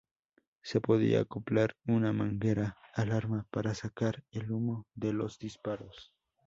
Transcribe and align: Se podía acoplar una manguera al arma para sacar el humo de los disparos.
Se 0.63 0.81
podía 0.81 1.19
acoplar 1.21 1.75
una 1.85 2.11
manguera 2.11 2.75
al 2.95 3.11
arma 3.11 3.45
para 3.51 3.75
sacar 3.75 4.23
el 4.31 4.51
humo 4.51 4.87
de 4.95 5.13
los 5.13 5.37
disparos. 5.37 6.11